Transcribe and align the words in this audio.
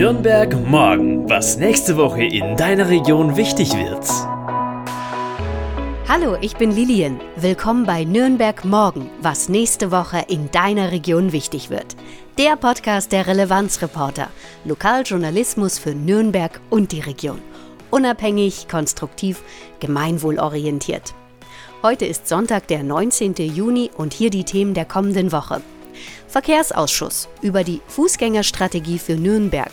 Nürnberg 0.00 0.56
morgen, 0.66 1.28
was 1.28 1.58
nächste 1.58 1.98
Woche 1.98 2.24
in 2.24 2.56
deiner 2.56 2.88
Region 2.88 3.36
wichtig 3.36 3.74
wird. 3.74 4.08
Hallo, 6.08 6.38
ich 6.40 6.56
bin 6.56 6.70
Lilian. 6.70 7.20
Willkommen 7.36 7.84
bei 7.84 8.04
Nürnberg 8.04 8.64
morgen, 8.64 9.10
was 9.20 9.50
nächste 9.50 9.90
Woche 9.90 10.24
in 10.26 10.50
deiner 10.52 10.90
Region 10.90 11.32
wichtig 11.32 11.68
wird. 11.68 11.96
Der 12.38 12.56
Podcast 12.56 13.12
der 13.12 13.26
Relevanzreporter. 13.26 14.30
Lokaljournalismus 14.64 15.78
für 15.78 15.94
Nürnberg 15.94 16.62
und 16.70 16.92
die 16.92 17.00
Region. 17.00 17.42
Unabhängig, 17.90 18.68
konstruktiv, 18.68 19.42
gemeinwohlorientiert. 19.80 21.12
Heute 21.82 22.06
ist 22.06 22.26
Sonntag, 22.26 22.68
der 22.68 22.84
19. 22.84 23.34
Juni 23.34 23.90
und 23.94 24.14
hier 24.14 24.30
die 24.30 24.44
Themen 24.44 24.72
der 24.72 24.86
kommenden 24.86 25.30
Woche. 25.30 25.60
Verkehrsausschuss 26.26 27.28
über 27.42 27.64
die 27.64 27.82
Fußgängerstrategie 27.88 28.98
für 28.98 29.16
Nürnberg. 29.16 29.70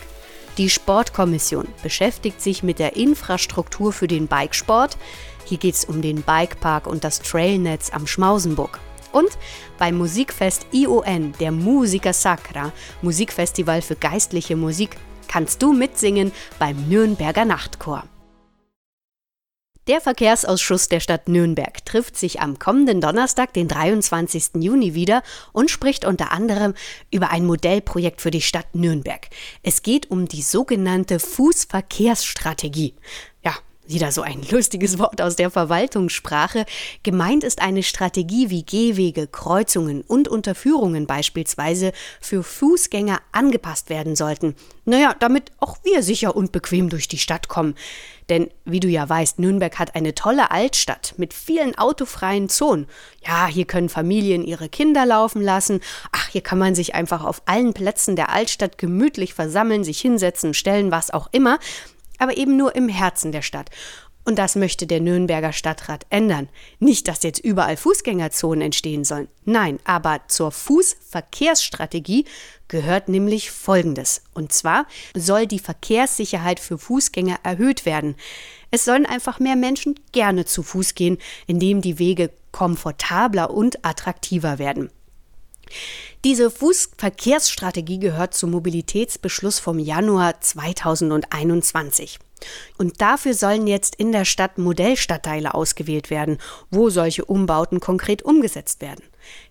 Die 0.57 0.71
Sportkommission 0.71 1.67
beschäftigt 1.83 2.41
sich 2.41 2.63
mit 2.63 2.79
der 2.79 2.95
Infrastruktur 2.95 3.93
für 3.93 4.07
den 4.07 4.27
Bikesport. 4.27 4.97
Hier 5.45 5.59
geht 5.59 5.75
es 5.75 5.85
um 5.85 6.01
den 6.01 6.23
Bikepark 6.23 6.87
und 6.87 7.03
das 7.03 7.19
Trailnetz 7.19 7.91
am 7.93 8.07
Schmausenburg. 8.07 8.79
Und 9.11 9.29
beim 9.77 9.97
Musikfest 9.97 10.65
ION, 10.71 11.33
der 11.39 11.51
Musica 11.51 12.11
Sacra, 12.11 12.71
Musikfestival 13.03 13.83
für 13.83 13.95
geistliche 13.95 14.55
Musik, 14.55 14.97
kannst 15.27 15.61
du 15.61 15.73
mitsingen 15.73 16.31
beim 16.57 16.89
Nürnberger 16.89 17.45
Nachtchor. 17.45 18.03
Der 19.87 20.01
Verkehrsausschuss 20.01 20.89
der 20.89 20.99
Stadt 20.99 21.29
Nürnberg 21.29 21.85
trifft 21.85 22.17
sich 22.17 22.41
am 22.41 22.59
kommenden 22.59 22.99
Donnerstag, 22.99 23.53
den 23.53 23.69
23. 23.69 24.55
Juni 24.55 24.95
wieder 24.95 25.23
und 25.53 25.71
spricht 25.71 26.03
unter 26.03 26.33
anderem 26.33 26.73
über 27.09 27.29
ein 27.29 27.45
Modellprojekt 27.45 28.19
für 28.19 28.31
die 28.31 28.41
Stadt 28.41 28.75
Nürnberg. 28.75 29.29
Es 29.63 29.83
geht 29.83 30.11
um 30.11 30.27
die 30.27 30.41
sogenannte 30.41 31.19
Fußverkehrsstrategie. 31.19 32.95
Wieder 33.87 34.11
so 34.11 34.21
ein 34.21 34.41
lustiges 34.51 34.99
Wort 34.99 35.21
aus 35.21 35.37
der 35.37 35.49
Verwaltungssprache. 35.49 36.65
Gemeint 37.03 37.45
ist 37.45 37.61
eine 37.61 37.83
Strategie, 37.83 38.49
wie 38.49 38.63
Gehwege, 38.63 39.27
Kreuzungen 39.27 40.01
und 40.01 40.27
Unterführungen 40.27 41.07
beispielsweise 41.07 41.93
für 42.19 42.43
Fußgänger 42.43 43.19
angepasst 43.31 43.89
werden 43.89 44.17
sollten. 44.17 44.55
Naja, 44.83 45.15
damit 45.17 45.53
auch 45.59 45.77
wir 45.85 46.03
sicher 46.03 46.35
und 46.35 46.51
bequem 46.51 46.89
durch 46.89 47.07
die 47.07 47.17
Stadt 47.17 47.47
kommen. 47.47 47.75
Denn 48.27 48.49
wie 48.65 48.81
du 48.81 48.89
ja 48.89 49.07
weißt, 49.07 49.39
Nürnberg 49.39 49.79
hat 49.79 49.95
eine 49.95 50.13
tolle 50.13 50.51
Altstadt 50.51 51.13
mit 51.15 51.33
vielen 51.33 51.77
autofreien 51.77 52.49
Zonen. 52.49 52.87
Ja, 53.25 53.47
hier 53.47 53.63
können 53.63 53.87
Familien 53.87 54.43
ihre 54.43 54.67
Kinder 54.67 55.05
laufen 55.05 55.41
lassen. 55.41 55.79
Ach, 56.11 56.27
hier 56.27 56.41
kann 56.41 56.57
man 56.57 56.75
sich 56.75 56.93
einfach 56.93 57.23
auf 57.23 57.41
allen 57.45 57.73
Plätzen 57.73 58.17
der 58.17 58.29
Altstadt 58.33 58.77
gemütlich 58.77 59.33
versammeln, 59.33 59.85
sich 59.85 60.01
hinsetzen, 60.01 60.53
stellen, 60.53 60.91
was 60.91 61.09
auch 61.09 61.29
immer 61.31 61.57
aber 62.17 62.37
eben 62.37 62.57
nur 62.57 62.75
im 62.75 62.89
Herzen 62.89 63.31
der 63.31 63.41
Stadt. 63.41 63.69
Und 64.27 64.37
das 64.37 64.57
möchte 64.57 64.87
der 64.87 64.99
Nürnberger 64.99 65.53
Stadtrat 65.53 66.05
ändern. 66.09 66.49
Nicht, 66.79 67.07
dass 67.07 67.23
jetzt 67.23 67.39
überall 67.39 67.77
Fußgängerzonen 67.77 68.61
entstehen 68.61 69.05
sollen. 69.05 69.29
Nein, 69.45 69.79
aber 69.85 70.19
zur 70.27 70.51
Fußverkehrsstrategie 70.51 72.25
gehört 72.67 73.07
nämlich 73.07 73.51
Folgendes. 73.51 74.23
Und 74.33 74.51
zwar 74.51 74.85
soll 75.15 75.47
die 75.47 75.59
Verkehrssicherheit 75.59 76.59
für 76.59 76.77
Fußgänger 76.77 77.39
erhöht 77.43 77.85
werden. 77.85 78.15
Es 78.69 78.83
sollen 78.83 79.05
einfach 79.05 79.39
mehr 79.39 79.55
Menschen 79.55 79.97
gerne 80.11 80.43
zu 80.43 80.61
Fuß 80.61 80.95
gehen, 80.95 81.19
indem 81.45 81.81
die 81.81 81.97
Wege 81.97 82.29
komfortabler 82.51 83.51
und 83.51 83.85
attraktiver 83.85 84.59
werden. 84.59 84.89
Diese 86.23 86.49
Fußverkehrsstrategie 86.51 87.99
gehört 87.99 88.33
zum 88.33 88.51
Mobilitätsbeschluss 88.51 89.59
vom 89.59 89.79
Januar 89.79 90.39
2021. 90.41 92.19
Und 92.77 93.01
dafür 93.01 93.33
sollen 93.33 93.67
jetzt 93.67 93.95
in 93.95 94.11
der 94.11 94.25
Stadt 94.25 94.57
Modellstadtteile 94.57 95.53
ausgewählt 95.53 96.09
werden, 96.09 96.37
wo 96.69 96.89
solche 96.89 97.25
Umbauten 97.25 97.79
konkret 97.79 98.23
umgesetzt 98.23 98.81
werden. 98.81 99.03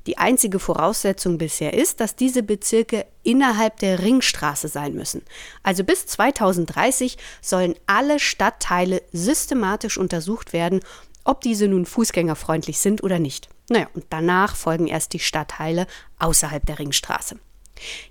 Die 0.06 0.18
einzige 0.18 0.58
Voraussetzung 0.58 1.38
bisher 1.38 1.74
ist, 1.74 2.00
dass 2.00 2.16
diese 2.16 2.42
Bezirke 2.42 3.06
innerhalb 3.22 3.78
der 3.80 4.00
Ringstraße 4.00 4.68
sein 4.68 4.94
müssen. 4.94 5.22
Also 5.62 5.84
bis 5.84 6.06
2030 6.06 7.18
sollen 7.42 7.74
alle 7.86 8.18
Stadtteile 8.18 9.02
systematisch 9.12 9.98
untersucht 9.98 10.52
werden, 10.52 10.80
ob 11.24 11.40
diese 11.40 11.68
nun 11.68 11.86
fußgängerfreundlich 11.86 12.78
sind 12.78 13.02
oder 13.02 13.18
nicht. 13.18 13.48
Naja, 13.68 13.88
und 13.94 14.04
danach 14.10 14.54
folgen 14.56 14.86
erst 14.86 15.12
die 15.12 15.18
Stadtteile 15.18 15.86
außerhalb 16.18 16.64
der 16.64 16.78
Ringstraße. 16.78 17.38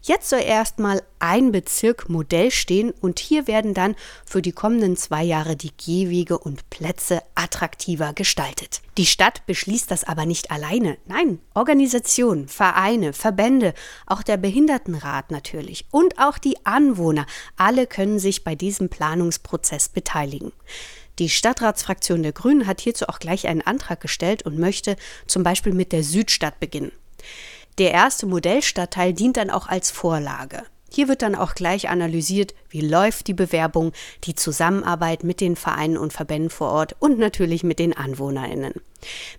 Jetzt 0.01 0.29
soll 0.29 0.41
erstmal 0.41 1.01
ein 1.19 1.51
Bezirk 1.51 2.09
Modell 2.09 2.51
stehen 2.51 2.91
und 3.01 3.19
hier 3.19 3.47
werden 3.47 3.73
dann 3.73 3.95
für 4.25 4.41
die 4.41 4.51
kommenden 4.51 4.95
zwei 4.95 5.23
Jahre 5.23 5.55
die 5.55 5.71
Gehwege 5.75 6.37
und 6.37 6.69
Plätze 6.69 7.21
attraktiver 7.33 8.13
gestaltet. 8.13 8.81
Die 8.97 9.05
Stadt 9.05 9.45
beschließt 9.45 9.89
das 9.89 10.03
aber 10.03 10.25
nicht 10.25 10.51
alleine. 10.51 10.97
Nein, 11.07 11.39
Organisationen, 11.53 12.47
Vereine, 12.47 13.13
Verbände, 13.13 13.73
auch 14.05 14.21
der 14.21 14.37
Behindertenrat 14.37 15.31
natürlich 15.31 15.85
und 15.91 16.19
auch 16.19 16.37
die 16.37 16.63
Anwohner, 16.65 17.25
alle 17.57 17.87
können 17.87 18.19
sich 18.19 18.43
bei 18.43 18.55
diesem 18.55 18.89
Planungsprozess 18.89 19.89
beteiligen. 19.89 20.51
Die 21.19 21.29
Stadtratsfraktion 21.29 22.23
der 22.23 22.33
Grünen 22.33 22.67
hat 22.67 22.81
hierzu 22.81 23.07
auch 23.07 23.19
gleich 23.19 23.47
einen 23.47 23.61
Antrag 23.61 24.01
gestellt 24.01 24.43
und 24.43 24.59
möchte 24.59 24.95
zum 25.27 25.43
Beispiel 25.43 25.73
mit 25.73 25.91
der 25.91 26.03
Südstadt 26.03 26.59
beginnen. 26.59 26.91
Der 27.77 27.91
erste 27.91 28.25
Modellstadtteil 28.25 29.13
dient 29.13 29.37
dann 29.37 29.49
auch 29.49 29.67
als 29.67 29.91
Vorlage. 29.91 30.63
Hier 30.95 31.09
wird 31.09 31.23
dann 31.23 31.35
auch 31.35 31.55
gleich 31.55 31.89
analysiert, 31.89 32.53
wie 32.69 32.79
läuft 32.79 33.27
die 33.27 33.33
Bewerbung, 33.33 33.91
die 34.23 34.35
Zusammenarbeit 34.35 35.25
mit 35.25 35.41
den 35.41 35.57
Vereinen 35.57 35.97
und 35.97 36.13
Verbänden 36.13 36.49
vor 36.49 36.71
Ort 36.71 36.95
und 36.99 37.19
natürlich 37.19 37.63
mit 37.63 37.79
den 37.79 37.95
Anwohnerinnen. 37.95 38.75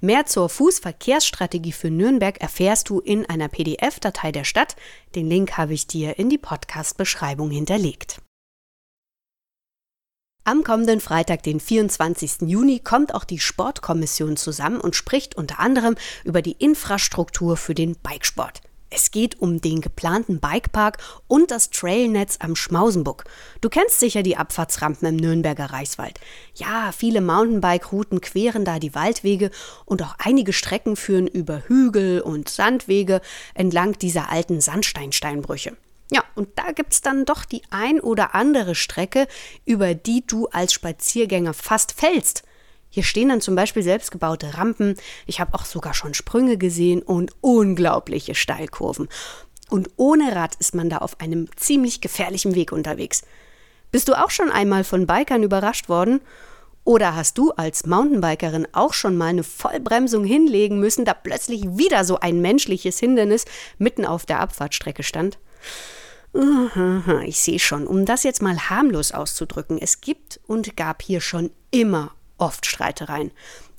Mehr 0.03 0.27
zur 0.27 0.51
Fußverkehrsstrategie 0.51 1.73
für 1.73 1.91
Nürnberg 1.91 2.39
erfährst 2.43 2.91
du 2.91 3.01
in 3.01 3.25
einer 3.25 3.49
PDF-Datei 3.49 4.33
der 4.33 4.45
Stadt. 4.45 4.77
Den 5.15 5.29
Link 5.31 5.57
habe 5.57 5.73
ich 5.73 5.87
dir 5.87 6.19
in 6.19 6.29
die 6.29 6.39
Podcast-Beschreibung 6.39 7.51
hinterlegt. 7.51 8.19
Am 10.49 10.63
kommenden 10.63 11.01
Freitag, 11.01 11.43
den 11.43 11.59
24. 11.59 12.43
Juni, 12.43 12.79
kommt 12.79 13.13
auch 13.13 13.25
die 13.25 13.41
Sportkommission 13.41 14.37
zusammen 14.37 14.81
und 14.81 14.95
spricht 14.95 15.37
unter 15.37 15.59
anderem 15.59 15.97
über 16.23 16.41
die 16.41 16.53
Infrastruktur 16.53 17.57
für 17.57 17.75
den 17.75 17.97
Bikesport. 17.97 18.61
Es 18.89 19.11
geht 19.11 19.41
um 19.41 19.61
den 19.61 19.81
geplanten 19.81 20.39
Bikepark 20.39 20.99
und 21.27 21.51
das 21.51 21.71
Trailnetz 21.71 22.37
am 22.39 22.55
Schmausenbuck. 22.55 23.25
Du 23.61 23.69
kennst 23.69 23.99
sicher 23.99 24.23
die 24.23 24.37
Abfahrtsrampen 24.37 25.09
im 25.09 25.17
Nürnberger 25.17 25.73
Reichswald. 25.73 26.21
Ja, 26.55 26.93
viele 26.97 27.23
Mountainbike-Routen 27.23 28.21
queren 28.21 28.65
da 28.65 28.79
die 28.79 28.95
Waldwege 28.95 29.51
und 29.85 30.01
auch 30.05 30.15
einige 30.21 30.53
Strecken 30.53 30.95
führen 30.95 31.27
über 31.27 31.65
Hügel 31.67 32.21
und 32.21 32.49
Sandwege 32.49 33.21
entlang 33.55 33.99
dieser 33.99 34.31
alten 34.31 34.61
Sandsteinsteinbrüche. 34.61 35.77
Ja, 36.11 36.23
und 36.35 36.51
da 36.57 36.73
gibt's 36.73 37.01
dann 37.01 37.25
doch 37.25 37.45
die 37.45 37.63
ein 37.71 38.01
oder 38.01 38.35
andere 38.35 38.75
Strecke, 38.75 39.27
über 39.65 39.95
die 39.95 40.25
du 40.27 40.47
als 40.49 40.73
Spaziergänger 40.73 41.53
fast 41.53 41.93
fällst. 41.93 42.45
Hier 42.89 43.03
stehen 43.03 43.29
dann 43.29 43.41
zum 43.41 43.57
Beispiel 43.57 43.83
selbstgebaute 43.83 44.57
Rampen, 44.57 44.97
ich 45.27 45.41
habe 45.41 45.55
auch 45.55 45.65
sogar 45.65 45.95
schon 45.95 46.15
Sprünge 46.15 46.57
gesehen 46.57 47.03
und 47.03 47.33
unglaubliche 47.41 48.35
Steilkurven. 48.35 49.09
Und 49.69 49.91
ohne 49.97 50.35
Rad 50.35 50.55
ist 50.57 50.75
man 50.75 50.89
da 50.89 50.99
auf 50.99 51.21
einem 51.21 51.49
ziemlich 51.57 52.01
gefährlichen 52.01 52.55
Weg 52.55 52.71
unterwegs. 52.71 53.23
Bist 53.91 54.09
du 54.09 54.15
auch 54.15 54.31
schon 54.31 54.51
einmal 54.51 54.85
von 54.85 55.07
Bikern 55.07 55.43
überrascht 55.43 55.89
worden? 55.89 56.21
Oder 56.85 57.17
hast 57.17 57.37
du 57.37 57.51
als 57.51 57.85
Mountainbikerin 57.85 58.69
auch 58.73 58.95
schon 58.95 59.17
mal 59.17 59.27
eine 59.27 59.43
Vollbremsung 59.43 60.25
hinlegen 60.25 60.79
müssen, 60.79 61.05
da 61.05 61.15
plötzlich 61.15 61.65
wieder 61.77 62.05
so 62.05 62.21
ein 62.21 62.41
menschliches 62.41 63.01
Hindernis 63.01 63.45
mitten 63.79 64.07
auf 64.07 64.25
der 64.25 64.39
Abfahrtstrecke 64.39 65.03
stand? 65.03 65.39
Ich 67.25 67.41
sehe 67.41 67.59
schon, 67.59 67.87
um 67.87 68.05
das 68.05 68.23
jetzt 68.23 68.43
mal 68.43 68.59
harmlos 68.71 69.13
auszudrücken, 69.13 69.79
es 69.81 70.01
gibt 70.01 70.41
und 70.47 70.77
gab 70.77 71.03
hier 71.03 71.21
schon 71.21 71.51
immer 71.71 72.13
oft 72.39 72.67
Streitereien. 72.67 73.31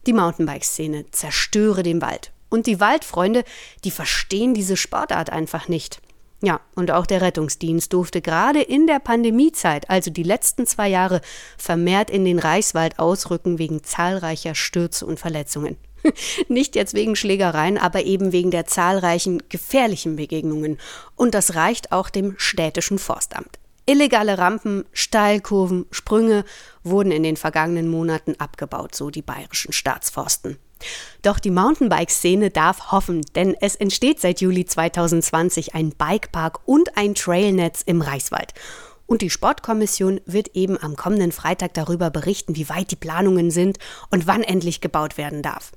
Die 0.05 0.13
Mountainbike-Szene 0.13 1.05
zerstöre 1.11 1.83
den 1.83 2.01
Wald. 2.01 2.31
Und 2.49 2.65
die 2.65 2.79
Waldfreunde, 2.79 3.43
die 3.83 3.91
verstehen 3.91 4.53
diese 4.53 4.77
Sportart 4.77 5.29
einfach 5.29 5.67
nicht. 5.67 6.01
Ja, 6.41 6.61
und 6.75 6.91
auch 6.91 7.07
der 7.07 7.21
Rettungsdienst 7.21 7.91
durfte 7.93 8.21
gerade 8.21 8.61
in 8.61 8.85
der 8.85 8.99
Pandemiezeit, 8.99 9.89
also 9.89 10.11
die 10.11 10.23
letzten 10.23 10.67
zwei 10.67 10.87
Jahre, 10.87 11.21
vermehrt 11.57 12.09
in 12.09 12.25
den 12.25 12.37
Reichswald 12.37 12.99
ausrücken 12.99 13.57
wegen 13.57 13.83
zahlreicher 13.83 14.53
Stürze 14.53 15.05
und 15.05 15.19
Verletzungen. 15.19 15.77
Nicht 16.47 16.75
jetzt 16.75 16.93
wegen 16.93 17.15
Schlägereien, 17.15 17.77
aber 17.77 18.03
eben 18.03 18.31
wegen 18.31 18.51
der 18.51 18.65
zahlreichen 18.65 19.43
gefährlichen 19.49 20.15
Begegnungen. 20.15 20.77
Und 21.15 21.33
das 21.33 21.55
reicht 21.55 21.91
auch 21.91 22.09
dem 22.09 22.35
städtischen 22.37 22.99
Forstamt. 22.99 23.59
Illegale 23.85 24.37
Rampen, 24.37 24.83
Steilkurven, 24.91 25.85
Sprünge 25.91 26.43
wurden 26.83 27.11
in 27.11 27.23
den 27.23 27.37
vergangenen 27.37 27.89
Monaten 27.89 28.35
abgebaut, 28.37 28.93
so 28.93 29.09
die 29.09 29.21
bayerischen 29.21 29.71
Staatsforsten. 29.71 30.57
Doch 31.21 31.39
die 31.39 31.51
Mountainbike-Szene 31.51 32.49
darf 32.49 32.91
hoffen, 32.91 33.21
denn 33.35 33.55
es 33.59 33.75
entsteht 33.75 34.19
seit 34.19 34.41
Juli 34.41 34.65
2020 34.65 35.73
ein 35.73 35.91
Bikepark 35.91 36.59
und 36.65 36.97
ein 36.97 37.15
Trailnetz 37.15 37.81
im 37.81 38.01
Reichswald. 38.01 38.53
Und 39.05 39.21
die 39.21 39.29
Sportkommission 39.29 40.19
wird 40.25 40.49
eben 40.49 40.77
am 40.77 40.97
kommenden 40.97 41.31
Freitag 41.31 41.73
darüber 41.73 42.09
berichten, 42.09 42.57
wie 42.57 42.67
weit 42.67 42.91
die 42.91 42.97
Planungen 42.97 43.51
sind 43.51 43.79
und 44.11 44.27
wann 44.27 44.43
endlich 44.43 44.81
gebaut 44.81 45.17
werden 45.17 45.41
darf. 45.41 45.71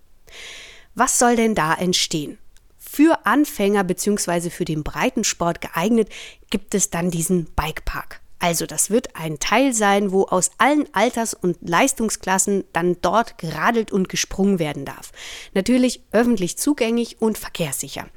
Was 0.94 1.18
soll 1.18 1.36
denn 1.36 1.54
da 1.54 1.74
entstehen? 1.74 2.38
Für 2.78 3.24
Anfänger 3.24 3.84
bzw. 3.84 4.50
für 4.50 4.64
den 4.64 4.82
Breitensport 4.82 5.60
geeignet 5.60 6.08
gibt 6.50 6.74
es 6.74 6.90
dann 6.90 7.10
diesen 7.10 7.44
Bikepark. 7.54 8.20
Also 8.40 8.64
das 8.64 8.88
wird 8.88 9.14
ein 9.14 9.38
Teil 9.38 9.74
sein, 9.74 10.12
wo 10.12 10.24
aus 10.24 10.50
allen 10.56 10.92
Alters- 10.94 11.34
und 11.34 11.58
Leistungsklassen 11.60 12.64
dann 12.72 12.96
dort 13.02 13.36
geradelt 13.36 13.92
und 13.92 14.08
gesprungen 14.08 14.58
werden 14.58 14.86
darf. 14.86 15.12
Natürlich 15.52 16.02
öffentlich 16.10 16.56
zugänglich 16.56 17.20
und 17.20 17.36
verkehrssicher. 17.36 18.08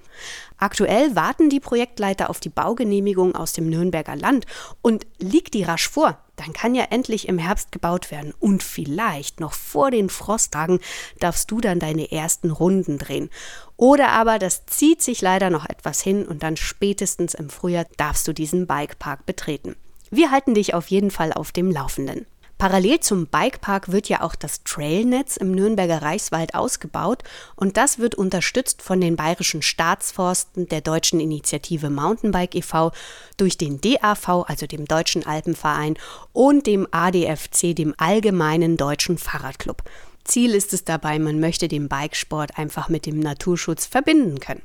Aktuell 0.57 1.13
warten 1.15 1.50
die 1.50 1.60
Projektleiter 1.60 2.30
auf 2.30 2.39
die 2.39 2.50
Baugenehmigung 2.50 3.36
aus 3.36 3.51
dem 3.51 3.69
Nürnberger 3.69 4.15
Land 4.15 4.45
und 4.81 5.06
liegt 5.19 5.56
die 5.56 5.63
rasch 5.63 5.89
vor, 5.89 6.23
dann 6.35 6.53
kann 6.53 6.75
ja 6.75 6.85
endlich 6.89 7.27
im 7.27 7.38
Herbst 7.38 7.71
gebaut 7.71 8.12
werden 8.12 8.33
und 8.39 8.63
vielleicht 8.63 9.39
noch 9.39 9.53
vor 9.53 9.91
den 9.91 10.09
Frosttagen 10.09 10.80
darfst 11.19 11.51
du 11.51 11.62
dann 11.62 11.80
deine 11.80 12.12
ersten 12.12 12.51
Runden 12.51 12.97
drehen. 12.97 13.30
Oder 13.77 14.09
aber 14.09 14.39
das 14.39 14.65
zieht 14.65 15.01
sich 15.01 15.21
leider 15.21 15.50
noch 15.50 15.65
etwas 15.65 16.01
hin 16.01 16.25
und 16.25 16.44
dann 16.44 16.57
spätestens 16.57 17.33
im 17.33 17.50
Frühjahr 17.50 17.85
darfst 17.97 18.27
du 18.27 18.33
diesen 18.33 18.68
Bikepark 18.68 19.25
betreten. 19.25 19.75
Wir 20.09 20.31
halten 20.31 20.53
dich 20.53 20.74
auf 20.74 20.88
jeden 20.88 21.12
Fall 21.12 21.33
auf 21.33 21.51
dem 21.51 21.71
Laufenden. 21.71 22.25
Parallel 22.63 23.01
zum 23.01 23.27
Bikepark 23.27 23.92
wird 23.92 24.07
ja 24.07 24.21
auch 24.21 24.36
das 24.36 24.63
Trailnetz 24.63 25.36
im 25.36 25.51
Nürnberger 25.51 26.01
Reichswald 26.01 26.56
ausgebaut 26.56 27.21
und 27.57 27.75
das 27.75 28.00
wird 28.00 28.15
unterstützt 28.15 28.81
von 28.81 29.01
den 29.01 29.18
bayerischen 29.18 29.62
Staatsforsten, 29.62 30.69
der 30.69 30.80
deutschen 30.80 31.19
Initiative 31.19 31.89
Mountainbike 31.89 32.56
e.V., 32.56 32.94
durch 33.36 33.57
den 33.57 33.81
DAV, 33.81 34.45
also 34.48 34.65
dem 34.65 34.86
Deutschen 34.86 35.25
Alpenverein, 35.25 35.98
und 36.31 36.65
dem 36.65 36.88
ADFC, 36.89 37.75
dem 37.75 37.95
Allgemeinen 37.98 38.77
Deutschen 38.77 39.18
Fahrradclub. 39.18 39.83
Ziel 40.24 40.56
ist 40.56 40.71
es 40.71 40.86
dabei, 40.86 41.19
man 41.19 41.42
möchte 41.42 41.68
den 41.68 41.89
Bikesport 41.89 42.57
einfach 42.57 42.88
mit 42.88 43.06
dem 43.06 43.19
Naturschutz 43.19 43.88
verbinden 43.88 44.39
können. 44.39 44.62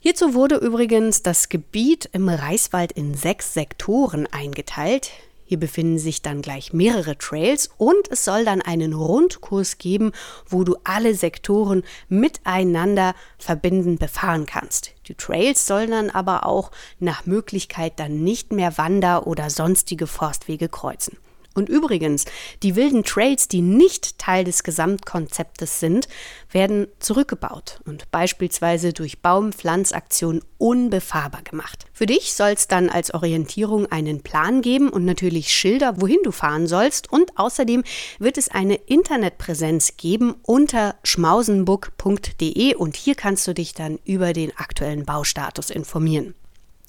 Hierzu 0.00 0.32
wurde 0.32 0.54
übrigens 0.54 1.22
das 1.22 1.50
Gebiet 1.50 2.08
im 2.14 2.30
Reichswald 2.30 2.92
in 2.92 3.14
sechs 3.14 3.52
Sektoren 3.52 4.26
eingeteilt. 4.28 5.10
Hier 5.50 5.58
befinden 5.58 5.98
sich 5.98 6.22
dann 6.22 6.42
gleich 6.42 6.72
mehrere 6.72 7.18
Trails 7.18 7.70
und 7.76 8.08
es 8.08 8.24
soll 8.24 8.44
dann 8.44 8.62
einen 8.62 8.92
Rundkurs 8.92 9.78
geben, 9.78 10.12
wo 10.46 10.62
du 10.62 10.76
alle 10.84 11.12
Sektoren 11.16 11.82
miteinander 12.08 13.16
verbindend 13.36 13.98
befahren 13.98 14.46
kannst. 14.46 14.92
Die 15.08 15.16
Trails 15.16 15.66
sollen 15.66 15.90
dann 15.90 16.08
aber 16.08 16.46
auch 16.46 16.70
nach 17.00 17.26
Möglichkeit 17.26 17.98
dann 17.98 18.22
nicht 18.22 18.52
mehr 18.52 18.78
Wander- 18.78 19.26
oder 19.26 19.50
sonstige 19.50 20.06
Forstwege 20.06 20.68
kreuzen. 20.68 21.18
Und 21.54 21.68
übrigens, 21.68 22.26
die 22.62 22.76
wilden 22.76 23.02
Trails, 23.02 23.48
die 23.48 23.60
nicht 23.60 24.18
Teil 24.18 24.44
des 24.44 24.62
Gesamtkonzeptes 24.62 25.80
sind, 25.80 26.06
werden 26.52 26.86
zurückgebaut 27.00 27.80
und 27.84 28.08
beispielsweise 28.12 28.92
durch 28.92 29.20
Baumpflanzaktionen 29.20 30.42
unbefahrbar 30.58 31.42
gemacht. 31.42 31.86
Für 31.92 32.06
dich 32.06 32.34
soll 32.34 32.50
es 32.50 32.68
dann 32.68 32.88
als 32.88 33.12
Orientierung 33.12 33.86
einen 33.90 34.22
Plan 34.22 34.62
geben 34.62 34.90
und 34.90 35.04
natürlich 35.04 35.52
Schilder, 35.52 36.00
wohin 36.00 36.20
du 36.22 36.30
fahren 36.30 36.68
sollst. 36.68 37.12
Und 37.12 37.36
außerdem 37.36 37.82
wird 38.20 38.38
es 38.38 38.48
eine 38.48 38.76
Internetpräsenz 38.76 39.96
geben 39.96 40.36
unter 40.42 40.94
schmausenbook.de 41.02 42.74
und 42.76 42.96
hier 42.96 43.16
kannst 43.16 43.46
du 43.48 43.54
dich 43.54 43.74
dann 43.74 43.98
über 44.04 44.32
den 44.32 44.56
aktuellen 44.56 45.04
Baustatus 45.04 45.70
informieren. 45.70 46.34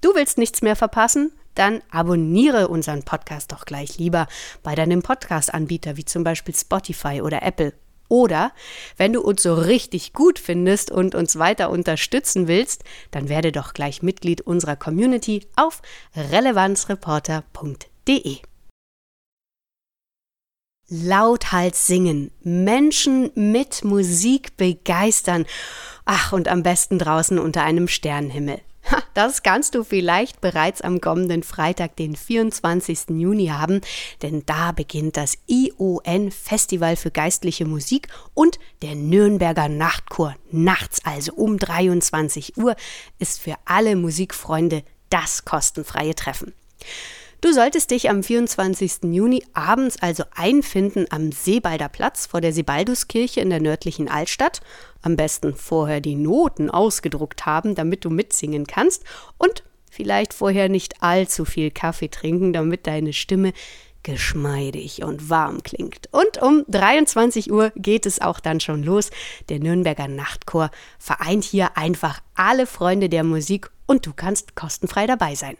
Du 0.01 0.13
willst 0.13 0.37
nichts 0.37 0.61
mehr 0.61 0.75
verpassen? 0.75 1.31
Dann 1.55 1.81
abonniere 1.91 2.67
unseren 2.67 3.03
Podcast 3.03 3.51
doch 3.51 3.65
gleich 3.65 3.97
lieber 3.97 4.27
bei 4.63 4.75
deinem 4.75 5.01
Podcast-Anbieter 5.01 5.97
wie 5.97 6.05
zum 6.05 6.23
Beispiel 6.23 6.55
Spotify 6.55 7.21
oder 7.21 7.43
Apple. 7.43 7.73
Oder 8.11 8.51
wenn 8.97 9.13
du 9.13 9.21
uns 9.21 9.41
so 9.41 9.53
richtig 9.53 10.11
gut 10.11 10.37
findest 10.37 10.91
und 10.91 11.15
uns 11.15 11.39
weiter 11.39 11.69
unterstützen 11.69 12.49
willst, 12.49 12.83
dann 13.11 13.29
werde 13.29 13.53
doch 13.53 13.73
gleich 13.73 14.03
Mitglied 14.03 14.41
unserer 14.41 14.75
Community 14.75 15.47
auf 15.55 15.81
relevanzreporter.de. 16.15 18.39
Lauthals 20.89 21.87
singen, 21.87 22.31
Menschen 22.43 23.31
mit 23.35 23.85
Musik 23.85 24.57
begeistern. 24.57 25.45
Ach, 26.03 26.33
und 26.33 26.49
am 26.49 26.63
besten 26.63 26.99
draußen 26.99 27.39
unter 27.39 27.63
einem 27.63 27.87
Sternenhimmel. 27.87 28.59
Das 29.13 29.43
kannst 29.43 29.75
du 29.75 29.83
vielleicht 29.83 30.39
bereits 30.39 30.81
am 30.81 31.01
kommenden 31.01 31.43
Freitag, 31.43 31.97
den 31.97 32.15
24. 32.15 33.09
Juni 33.09 33.47
haben, 33.47 33.81
denn 34.21 34.43
da 34.45 34.71
beginnt 34.71 35.17
das 35.17 35.37
ION 35.47 36.31
Festival 36.31 36.95
für 36.95 37.11
geistliche 37.11 37.65
Musik 37.65 38.07
und 38.33 38.57
der 38.81 38.95
Nürnberger 38.95 39.67
Nachtchor. 39.67 40.35
Nachts 40.51 41.03
also 41.03 41.33
um 41.33 41.57
23 41.57 42.57
Uhr 42.57 42.75
ist 43.19 43.41
für 43.41 43.55
alle 43.65 43.95
Musikfreunde 43.95 44.83
das 45.09 45.43
kostenfreie 45.43 46.15
Treffen. 46.15 46.53
Du 47.41 47.51
solltest 47.53 47.89
dich 47.89 48.07
am 48.07 48.21
24. 48.21 49.11
Juni 49.11 49.43
abends 49.53 49.99
also 49.99 50.23
einfinden 50.35 51.07
am 51.09 51.31
Seebalder 51.31 51.89
Platz 51.89 52.27
vor 52.27 52.39
der 52.39 52.53
Sebalduskirche 52.53 53.41
in 53.41 53.49
der 53.49 53.59
nördlichen 53.59 54.07
Altstadt. 54.07 54.61
Am 55.01 55.15
besten 55.15 55.55
vorher 55.55 56.01
die 56.01 56.13
Noten 56.13 56.69
ausgedruckt 56.69 57.47
haben, 57.47 57.73
damit 57.73 58.05
du 58.05 58.11
mitsingen 58.11 58.67
kannst 58.67 59.05
und 59.39 59.63
vielleicht 59.89 60.35
vorher 60.35 60.69
nicht 60.69 61.01
allzu 61.01 61.43
viel 61.43 61.71
Kaffee 61.71 62.09
trinken, 62.09 62.53
damit 62.53 62.85
deine 62.85 63.11
Stimme 63.11 63.53
geschmeidig 64.03 65.03
und 65.03 65.31
warm 65.31 65.63
klingt. 65.63 66.09
Und 66.11 66.43
um 66.43 66.63
23 66.67 67.51
Uhr 67.51 67.71
geht 67.75 68.05
es 68.05 68.21
auch 68.21 68.39
dann 68.39 68.59
schon 68.59 68.83
los. 68.83 69.09
Der 69.49 69.57
Nürnberger 69.57 70.07
Nachtchor 70.07 70.69
vereint 70.99 71.43
hier 71.43 71.75
einfach 71.75 72.21
alle 72.35 72.67
Freunde 72.67 73.09
der 73.09 73.23
Musik 73.23 73.71
und 73.87 74.05
du 74.05 74.13
kannst 74.15 74.55
kostenfrei 74.55 75.07
dabei 75.07 75.33
sein. 75.33 75.57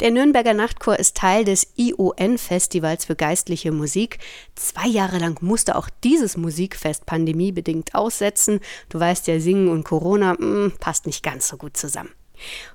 Der 0.00 0.10
Nürnberger 0.10 0.54
Nachtchor 0.54 0.98
ist 0.98 1.16
Teil 1.16 1.44
des 1.44 1.72
ION-Festivals 1.76 3.04
für 3.04 3.16
geistliche 3.16 3.72
Musik. 3.72 4.18
Zwei 4.54 4.88
Jahre 4.88 5.18
lang 5.18 5.38
musste 5.42 5.76
auch 5.76 5.88
dieses 6.02 6.36
Musikfest 6.36 7.06
pandemiebedingt 7.06 7.94
aussetzen. 7.94 8.60
Du 8.88 8.98
weißt 8.98 9.26
ja, 9.26 9.40
Singen 9.40 9.68
und 9.68 9.84
Corona 9.84 10.34
mh, 10.34 10.38
hm, 10.38 10.72
passt 10.80 11.06
nicht 11.06 11.22
ganz 11.22 11.48
so 11.48 11.56
gut 11.56 11.76
zusammen. 11.76 12.10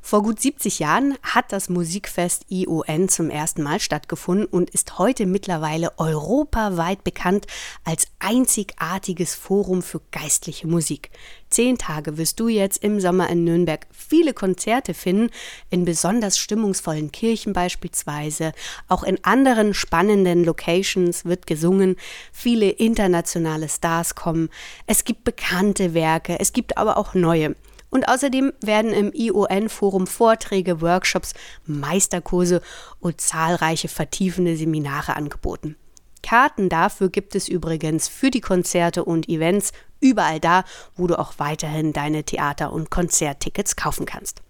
Vor 0.02 0.24
gut 0.24 0.40
70 0.40 0.80
Jahren 0.80 1.18
hat 1.22 1.52
das 1.52 1.70
Musikfest 1.70 2.46
ION 2.50 3.10
zum 3.10 3.30
ersten 3.30 3.64
Mal 3.64 3.80
stattgefunden 3.80 4.46
und 4.46 4.70
ist 4.70 4.98
heute 4.98 5.26
mittlerweile 5.26 5.98
europaweit 5.98 7.04
bekannt 7.04 7.48
als 7.84 8.08
einzigartiges 8.20 9.36
Forum 9.36 9.82
für 9.82 10.02
geistliche 10.12 10.68
Musik. 10.68 11.12
Zehn 11.50 11.78
Tage 11.78 12.18
wirst 12.18 12.40
du 12.40 12.50
jetzt 12.50 12.84
im 12.84 13.00
Sommer 13.00 13.30
in 13.30 13.46
Nürnberg 13.46 13.88
viele 13.92 14.34
Konzerte 14.34 14.94
finden, 14.94 15.30
in 15.70 15.86
besonders 15.86 16.38
stimmungsvollen 16.38 17.12
Kirchen 17.12 17.54
beispielsweise. 17.54 18.52
Auch 18.90 19.04
in 19.04 19.24
anderen 19.24 19.74
spannenden 19.74 20.44
Locations 20.44 21.24
wird 21.24 21.48
gesungen. 21.48 21.96
Viele 22.34 22.70
internationale 22.70 23.70
Stars 23.70 24.16
kommen. 24.16 24.50
Es 24.88 25.06
gibt 25.06 25.24
bekannte 25.24 25.94
Werke, 25.94 26.38
es 26.40 26.52
gibt 26.52 26.78
aber 26.78 26.98
auch 26.98 27.14
neue. 27.14 27.56
Und 27.90 28.08
außerdem 28.10 28.54
werden 28.62 28.92
im 28.92 29.12
ION-Forum 29.14 30.08
Vorträge, 30.08 30.82
Workshops, 30.82 31.34
Meisterkurse 31.66 32.62
und 33.00 33.22
zahlreiche 33.22 33.88
vertiefende 33.88 34.58
Seminare 34.58 35.16
angeboten. 35.16 35.78
Karten 36.22 36.68
dafür 36.68 37.10
gibt 37.10 37.36
es 37.36 37.48
übrigens 37.48 38.10
für 38.10 38.32
die 38.32 38.42
Konzerte 38.42 39.06
und 39.06 39.30
Events 39.30 39.72
überall 40.02 40.40
da, 40.40 40.64
wo 40.96 41.08
du 41.08 41.18
auch 41.18 41.36
weiterhin 41.38 41.94
deine 41.94 42.24
Theater- 42.24 42.74
und 42.74 42.92
Konzerttickets 42.92 43.76
kaufen 43.76 44.06
kannst. 44.06 44.42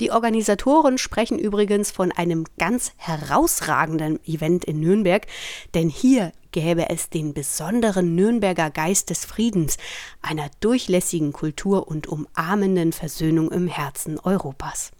Die 0.00 0.10
Organisatoren 0.10 0.98
sprechen 0.98 1.38
übrigens 1.38 1.90
von 1.90 2.12
einem 2.12 2.44
ganz 2.58 2.92
herausragenden 2.96 4.18
Event 4.26 4.64
in 4.64 4.80
Nürnberg, 4.80 5.26
denn 5.74 5.88
hier 5.88 6.32
gäbe 6.52 6.88
es 6.88 7.10
den 7.10 7.34
besonderen 7.34 8.14
Nürnberger 8.14 8.70
Geist 8.70 9.10
des 9.10 9.24
Friedens, 9.24 9.76
einer 10.22 10.50
durchlässigen 10.60 11.32
Kultur 11.32 11.88
und 11.88 12.06
umarmenden 12.06 12.92
Versöhnung 12.92 13.50
im 13.52 13.68
Herzen 13.68 14.18
Europas. 14.18 14.90